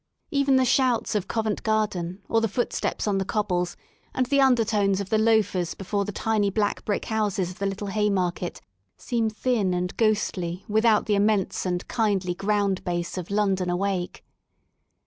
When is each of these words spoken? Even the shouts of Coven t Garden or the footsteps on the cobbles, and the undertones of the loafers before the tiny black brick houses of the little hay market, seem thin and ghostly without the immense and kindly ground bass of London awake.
Even 0.31 0.55
the 0.55 0.65
shouts 0.65 1.13
of 1.13 1.27
Coven 1.27 1.57
t 1.57 1.61
Garden 1.61 2.23
or 2.27 2.41
the 2.41 2.47
footsteps 2.47 3.07
on 3.07 3.19
the 3.19 3.23
cobbles, 3.23 3.77
and 4.15 4.25
the 4.25 4.41
undertones 4.41 4.99
of 4.99 5.09
the 5.11 5.19
loafers 5.19 5.75
before 5.75 6.05
the 6.05 6.11
tiny 6.11 6.49
black 6.49 6.83
brick 6.85 7.05
houses 7.05 7.51
of 7.51 7.59
the 7.59 7.67
little 7.67 7.85
hay 7.85 8.09
market, 8.09 8.61
seem 8.97 9.29
thin 9.29 9.75
and 9.75 9.95
ghostly 9.97 10.65
without 10.67 11.05
the 11.05 11.13
immense 11.13 11.67
and 11.67 11.87
kindly 11.87 12.33
ground 12.33 12.83
bass 12.83 13.15
of 13.15 13.29
London 13.29 13.69
awake. 13.69 14.25